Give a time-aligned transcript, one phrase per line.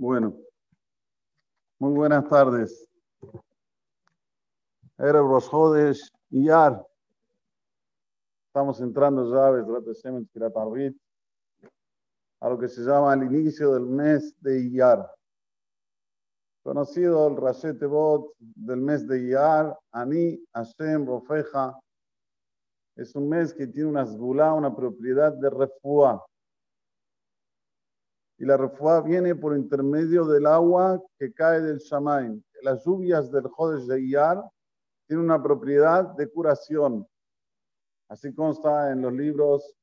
[0.00, 0.34] Bueno,
[1.78, 2.88] muy buenas tardes.
[4.96, 6.82] Era Rosjodes Iyar.
[8.46, 9.50] Estamos entrando ya a
[12.48, 15.06] lo que se llama el inicio del mes de Iyar.
[16.62, 21.78] Conocido el Rashet Bot del mes de Iyar, Ani Hashem Rofeja,
[22.96, 26.24] es un mes que tiene una zbulá, una propiedad de refuá.
[28.40, 32.42] Y la refuá viene por intermedio del agua que cae del Shamaim.
[32.62, 34.42] Las lluvias del Jodesh de Iyar
[35.06, 37.06] tienen una propiedad de curación.
[38.08, 39.76] Así consta en los libros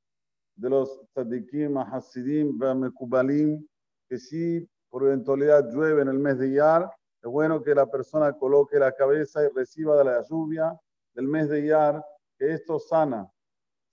[0.56, 3.64] de los tzadikim, hasidim, mekubalim,
[4.10, 8.34] que si por eventualidad llueve en el mes de Iyar, es bueno que la persona
[8.34, 10.76] coloque la cabeza y reciba de la lluvia
[11.14, 12.04] del mes de Iyar,
[12.40, 13.32] que esto sana,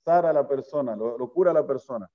[0.07, 2.09] sana a la persona, lo, cura a la persona.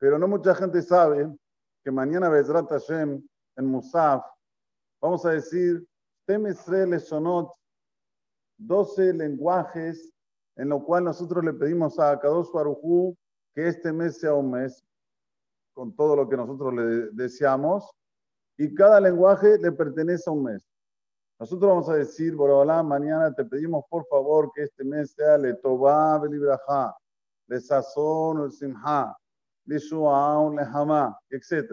[0.00, 1.30] Pero no mucha gente sabe
[1.84, 3.22] que mañana Bezrat Hashem
[3.56, 4.24] en Musaf
[5.00, 5.86] vamos a decir
[6.26, 7.52] Temesre Lesonot,
[8.58, 10.10] 12 lenguajes
[10.56, 13.14] en lo cual nosotros le pedimos a Kadosh Barujú
[13.54, 14.82] que este mes sea un mes
[15.74, 17.90] con todo lo que nosotros le deseamos
[18.56, 20.66] y cada lenguaje le pertenece a un mes.
[21.38, 25.58] Nosotros vamos a decir, Borobalá, mañana te pedimos por favor que este mes sea le
[26.22, 26.96] Belibraja,
[27.48, 29.16] le le Simha,
[29.66, 31.72] le Shuaun, le Hamá, etc.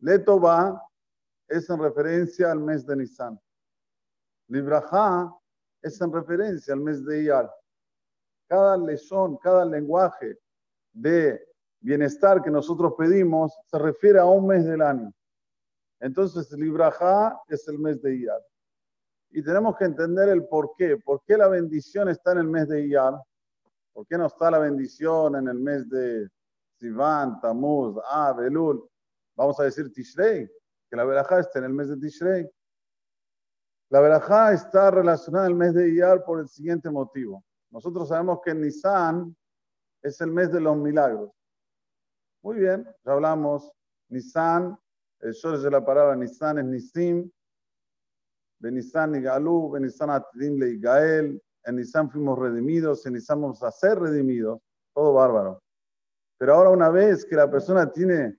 [0.00, 0.80] Le Tová
[1.48, 3.40] es en referencia al mes de Nisan.
[4.48, 5.34] Libraja
[5.82, 7.50] es en referencia al mes de Iyar.
[8.48, 10.38] Cada lesión, cada lenguaje
[10.92, 11.46] de
[11.80, 15.12] bienestar que nosotros pedimos se refiere a un mes del año.
[16.00, 18.40] Entonces, Libraja es el mes de Iyar.
[19.30, 20.96] Y tenemos que entender el por qué.
[20.96, 23.14] ¿Por qué la bendición está en el mes de Iyar?
[23.92, 26.28] ¿Por qué no está la bendición en el mes de
[26.78, 28.88] Sivan, Tamuz, Ab, Elul?
[29.36, 30.48] Vamos a decir Tishrei,
[30.88, 32.50] que la verajá está en el mes de Tishrei.
[33.90, 37.44] La verajá está relacionada al mes de Iyar por el siguiente motivo.
[37.70, 39.34] Nosotros sabemos que Nisan
[40.02, 41.30] es el mes de los milagros.
[42.42, 43.70] Muy bien, ya hablamos.
[44.10, 44.78] Nisan,
[45.20, 47.30] el short de la palabra Nisan es Nisim,
[48.58, 53.70] Benisan y Galú, Benisan Atidim y Gael, en Nisan fuimos redimidos, en Nisan vamos a
[53.70, 54.60] ser redimidos,
[54.94, 55.62] todo bárbaro.
[56.38, 58.38] Pero ahora una vez que la persona tiene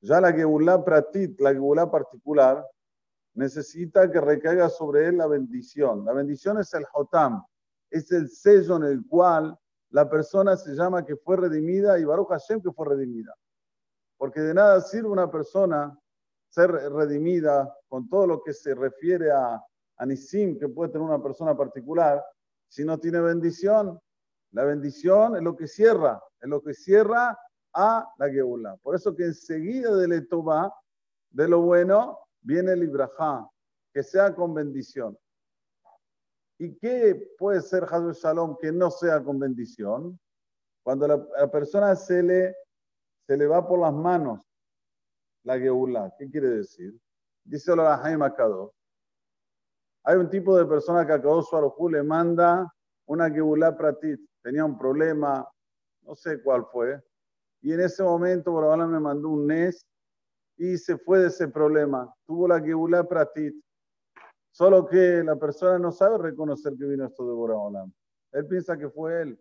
[0.00, 2.64] ya la Geulá Pratit, la Geulá particular,
[3.34, 6.04] necesita que recaiga sobre él la bendición.
[6.04, 7.44] La bendición es el Hotam,
[7.90, 9.58] es el sello en el cual
[9.90, 13.34] la persona se llama que fue redimida y Baruch Hashem que fue redimida.
[14.16, 15.98] Porque de nada sirve una persona
[16.48, 19.60] ser redimida con todo lo que se refiere a,
[20.00, 22.24] Anisim que puede tener una persona particular,
[22.68, 24.00] si no tiene bendición.
[24.52, 27.38] La bendición es lo que cierra, es lo que cierra
[27.72, 28.76] a la Geulá.
[28.78, 30.74] Por eso que enseguida del Etová,
[31.30, 33.48] de lo bueno, viene el Ibrahá,
[33.92, 35.16] que sea con bendición.
[36.58, 40.18] ¿Y qué puede ser Hazul Shalom que no sea con bendición?
[40.82, 42.54] Cuando la, la persona se le,
[43.26, 44.40] se le va por las manos
[45.44, 46.12] la Geulá.
[46.18, 46.98] ¿Qué quiere decir?
[47.44, 48.74] Dice la Jaime Akado.
[50.04, 51.46] Hay un tipo de persona que a Kadosh
[51.90, 52.72] le manda
[53.06, 54.20] una Geulá Pratit.
[54.42, 55.46] Tenía un problema,
[56.02, 57.00] no sé cuál fue.
[57.62, 59.86] Y en ese momento, Borobalá me mandó un NES
[60.56, 62.12] y se fue de ese problema.
[62.26, 63.54] Tuvo la Geulá Pratit.
[64.52, 67.86] Solo que la persona no sabe reconocer que vino esto de Borobalá.
[68.32, 69.40] Él piensa que fue él.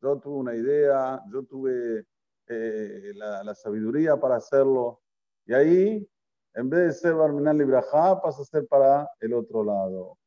[0.00, 2.04] Yo tuve una idea, yo tuve
[2.46, 5.00] eh, la, sabiduría para hacerlo.
[5.46, 6.10] Y ahí,
[6.54, 10.18] en vez de ser Barminal Libraja, pasa a ser para el otro lado.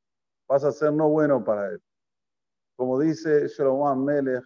[0.46, 1.82] Pasa a ser no bueno para él.
[2.78, 4.46] Como dice Shlomo Melech,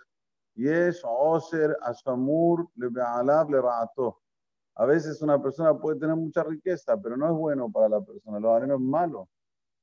[0.55, 4.21] Yesh Osher Ashamur Le Ra'ato.
[4.75, 8.39] A veces una persona puede tener mucha riqueza, pero no es bueno para la persona.
[8.39, 9.29] Lo no es malo.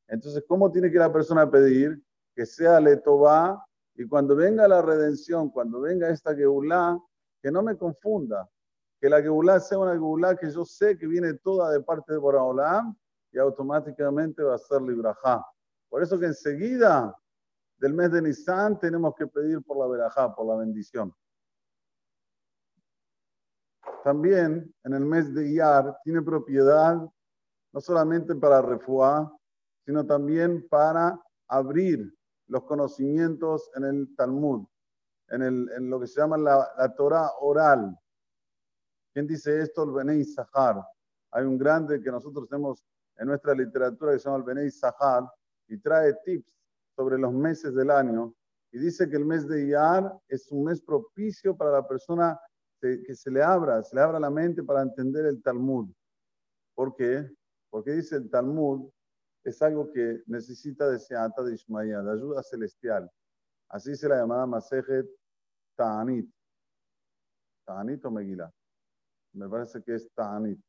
[0.09, 2.03] Entonces, ¿cómo tiene que la persona pedir?
[2.35, 3.63] Que sea Letová
[3.95, 6.99] y cuando venga la redención, cuando venga esta Geulá,
[7.43, 8.49] que no me confunda,
[8.99, 12.19] que la Geulá sea una Geulá que yo sé que viene toda de parte de
[12.19, 12.97] Boraholam
[13.31, 15.45] y automáticamente va a ser Librajá.
[15.91, 17.15] Por eso que enseguida
[17.79, 21.15] del mes de Nisan tenemos que pedir por la Berajá, por la bendición.
[24.05, 26.97] También en el mes de Iyar tiene propiedad
[27.73, 29.33] no solamente para refuá,
[29.85, 32.15] sino también para abrir
[32.47, 34.67] los conocimientos en el Talmud,
[35.29, 37.99] en lo que se llama la, la Torah oral,
[39.19, 39.83] ¿Quién dice esto?
[39.83, 40.81] El Benei Sahar.
[41.33, 42.85] Hay un grande que nosotros tenemos
[43.17, 45.25] en nuestra literatura que se llama el Benei Sahar
[45.67, 46.53] y trae tips
[46.99, 48.35] sobre los meses del año
[48.73, 52.37] y dice que el mes de Iyar es un mes propicio para la persona
[52.81, 55.89] que se le abra, se le abra la mente para entender el Talmud.
[56.75, 57.31] ¿Por qué?
[57.71, 58.91] Porque dice el Talmud
[59.45, 63.09] es algo que necesita de Seata de de ayuda celestial.
[63.69, 65.07] Así se la llamaba Masejet
[65.77, 66.29] Ta'anit.
[67.65, 68.51] Ta'anit o Megillah.
[69.35, 70.61] Me parece que es Ta'anit.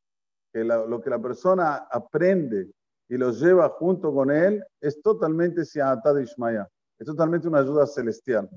[0.52, 2.72] Que lo que la persona aprende
[3.10, 6.64] y lo lleva junto con él es totalmente Seata de Ishmael.
[6.96, 8.48] Es totalmente una ayuda celestial.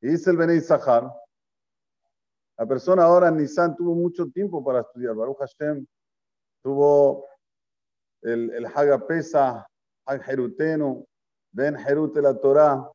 [0.00, 1.12] Y dice el Benei Zahar,
[2.56, 5.16] la persona ahora en Nisan tuvo mucho tiempo para estudiar.
[5.16, 5.84] Baruch Hashem
[6.62, 7.26] tuvo
[8.22, 9.66] el, el Haga Pesa,
[10.06, 11.04] Hag Jeruteno,
[11.50, 12.88] Ben Jerute la Torah.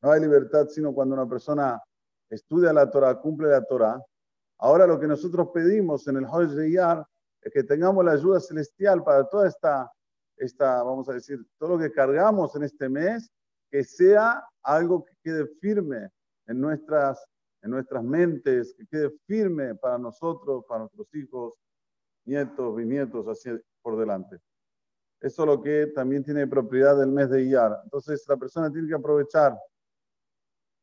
[0.00, 1.82] No hay libertad sino cuando una persona
[2.30, 4.00] estudia la Torah, cumple la Torah.
[4.58, 6.70] Ahora lo que nosotros pedimos en el Hajj de
[7.50, 9.90] que tengamos la ayuda celestial para toda esta,
[10.36, 13.30] esta, vamos a decir, todo lo que cargamos en este mes,
[13.70, 16.10] que sea algo que quede firme
[16.46, 17.24] en nuestras
[17.62, 21.54] en nuestras mentes, que quede firme para nosotros, para nuestros hijos,
[22.24, 23.50] nietos, bisnietos, así
[23.80, 24.38] por delante.
[25.20, 27.80] Eso es lo que también tiene propiedad del mes de Iyar.
[27.84, 29.56] Entonces la persona tiene que aprovechar,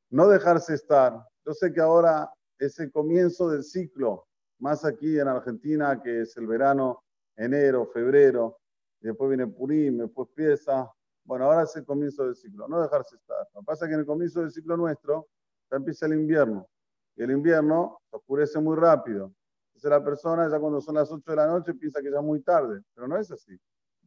[0.10, 1.22] no dejarse estar.
[1.46, 4.28] Yo sé que ahora es el comienzo del ciclo,
[4.60, 7.04] más aquí en Argentina, que es el verano,
[7.36, 8.60] enero, febrero,
[9.02, 10.92] y después viene Purim, después empieza.
[11.24, 13.48] Bueno, ahora es el comienzo del ciclo, no dejarse estar.
[13.54, 15.28] Lo que pasa es que en el comienzo del ciclo nuestro,
[15.70, 16.68] ya empieza el invierno.
[17.16, 19.34] Y el invierno oscurece muy rápido.
[19.68, 22.24] Entonces la persona ya cuando son las 8 de la noche piensa que ya es
[22.24, 23.58] muy tarde, pero no es así.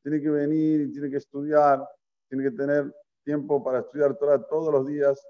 [0.02, 1.86] Tiene que venir, tiene que estudiar,
[2.28, 2.94] tiene que tener
[3.24, 5.24] tiempo para estudiar Torah todos los días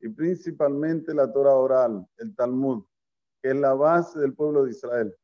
[0.00, 2.84] y principalmente la Torah oral, el Talmud,
[3.44, 5.14] que es la base del pueblo de Israel.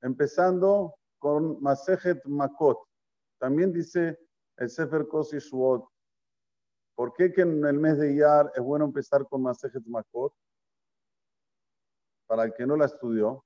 [0.00, 2.78] Empezando con Masejet Makot.
[3.40, 4.16] También dice
[4.58, 5.84] el Sefer Kosi Shuot,
[6.94, 10.32] ¿Por qué que en el mes de Iyar es bueno empezar con Masejet Makot?
[12.28, 13.44] Para el que no la estudió.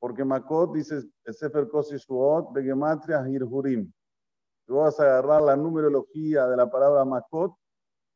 [0.00, 3.92] Porque Makot dice el Sefer Kosi Shuot, Begematria Hirhurim.
[4.66, 7.54] Tú vas a agarrar la numerología de la palabra Makot,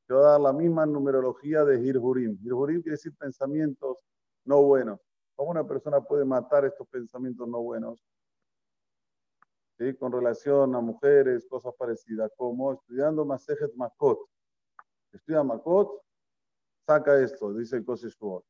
[0.06, 2.38] te va a dar la misma numerología de Hirhurim.
[2.43, 3.99] Hirhurim quiere decir pensamientos
[4.44, 5.00] no buenos.
[5.34, 8.02] ¿Cómo una persona puede matar estos pensamientos no buenos?
[9.99, 14.19] con relación a mujeres, cosas parecidas, como estudiando Masejet Makot.
[15.12, 16.00] Estudia Makot,
[16.87, 18.44] saca esto, dice el Kosishkuot.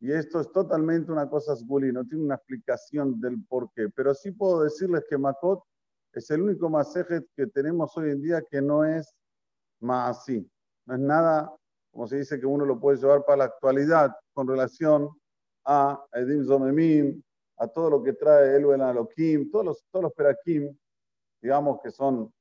[0.00, 3.88] Y esto es totalmente una cosa sguli, no tiene una explicación del por qué.
[3.88, 5.62] Pero sí puedo decirles que Makot
[6.12, 9.14] es el único Masejet que tenemos hoy en día que no es
[9.90, 10.48] así.
[10.86, 11.52] No es nada,
[11.90, 15.08] como se dice, que uno lo puede llevar para la actualidad con relación
[15.64, 17.22] a Edim Zomemim,
[17.58, 20.76] a todo lo que trae el Alokim, todos los, todos los Perakim,
[21.40, 22.32] digamos que son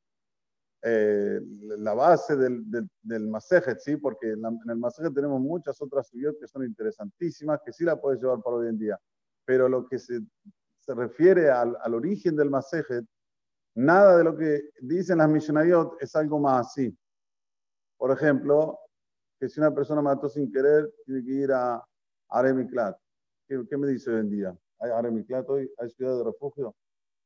[0.83, 1.39] eh,
[1.77, 3.31] la base del, del, del
[3.77, 3.97] ¿sí?
[3.97, 8.19] porque en, el Masejet tenemos muchas otras subidas que son interesantísimas, que sí la puedes
[8.19, 8.99] llevar para hoy en día.
[9.45, 10.21] Pero lo que se,
[10.79, 13.05] se refiere al, al, origen del Masejet,
[13.75, 16.97] nada de lo que dicen las Mishnayot es algo más así.
[18.01, 18.79] Por ejemplo,
[19.39, 21.85] que si una persona mató sin querer, tiene que ir a
[22.29, 22.97] Aremiklat.
[23.47, 24.57] ¿Qué, ¿Qué me dice hoy en día?
[24.79, 26.75] hay Aremiklat hoy, hay ciudad de refugio.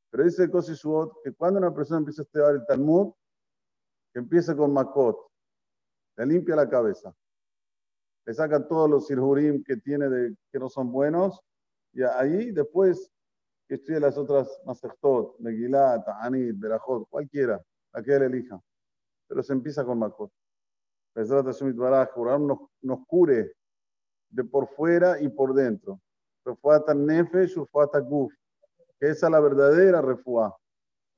[0.09, 3.13] Pero dice el Suot que cuando una persona empieza a estudiar el Talmud,
[4.11, 5.17] que empieza con Makot,
[6.17, 7.15] le limpia la cabeza,
[8.25, 11.39] le saca todos los sirhurim que tiene de, que no son buenos,
[11.93, 13.09] y ahí después
[13.65, 17.63] que estudie las otras Masechtot, Megillah, Ta'anit, Berajot, cualquiera,
[17.93, 18.59] la que él elija.
[19.29, 20.33] Pero se empieza con Makot.
[21.15, 23.53] Nos, nos cure
[24.29, 25.99] de por fuera y por dentro.
[26.43, 28.33] Refuata Nefesh, Refuata Guf,
[28.99, 30.55] esa es la verdadera refuá.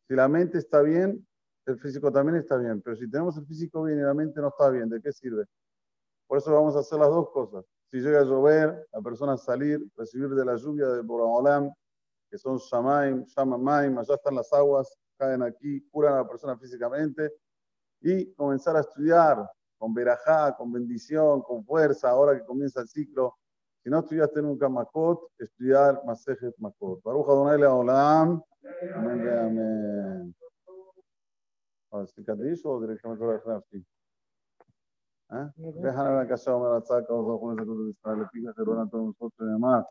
[0.08, 1.26] Si la mente está bien,
[1.66, 4.48] el físico también está bien, pero si tenemos el físico bien y la mente no
[4.48, 5.46] está bien, ¿de qué sirve?
[6.28, 7.66] Por eso vamos a hacer las dos cosas.
[7.92, 11.72] Si llega a llover, la persona salir, recibir de la lluvia de Boramolam,
[12.30, 17.34] que son Shamaim, Shamamaim, allá están las aguas, caen aquí, curan a la persona físicamente,
[18.02, 23.36] y comenzar a estudiar con verajá, con bendición, con fuerza, ahora que comienza el ciclo
[23.88, 27.02] si no estudiaste nunca Makot, estudiar Masejet Makot.
[27.04, 28.44] Baruch Adonai Leolam.
[28.94, 30.36] Amén, amén.
[32.08, 32.22] ¿Se
[32.66, 33.86] o directamente dejar así?
[35.82, 38.90] Déjame la casa de la saca, os voy a poner de Israel, le que todos
[38.92, 39.88] nosotros de.